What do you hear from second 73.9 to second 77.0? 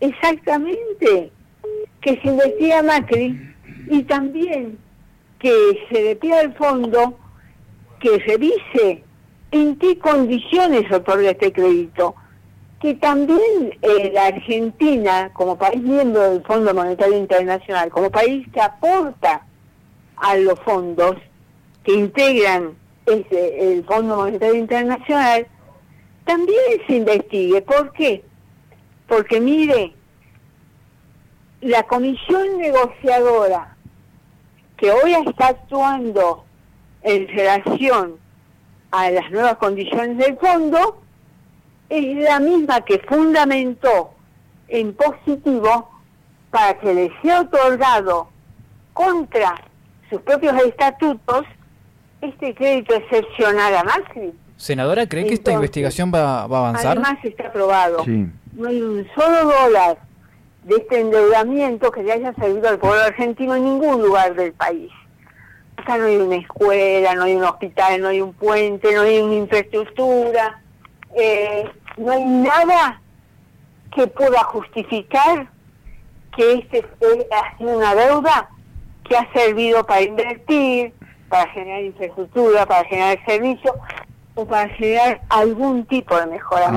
que pueda justificar que este es